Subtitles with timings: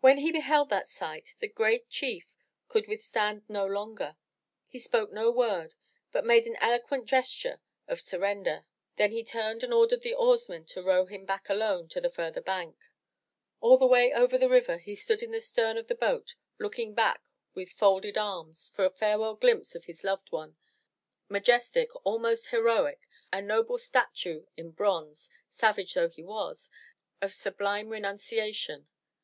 [0.00, 2.34] When he beheld that sight, the great chief
[2.68, 4.16] could withstand no longer.
[4.66, 5.74] He spoke no word,
[6.10, 8.64] but made an eloquent gesture of surrender.
[8.96, 12.40] Then he turned and ordered the oarsmen to row him back alone to the further
[12.40, 12.76] bank.
[13.60, 15.40] All the way over the river, 379 M Y BOOK HOUSE he stood in the
[15.40, 17.22] stern of the boat, looking back
[17.54, 20.56] with folded arms for a farewell glimpse of his loved one,—
[21.30, 26.68] ^majestic, almost heroic, a noble statue in bronze, savage though he was,
[27.20, 28.86] of sublime renun ciation.